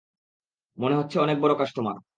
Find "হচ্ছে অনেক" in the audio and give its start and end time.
0.95-1.37